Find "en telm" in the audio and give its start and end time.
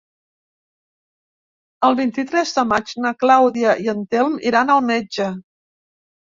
3.97-4.43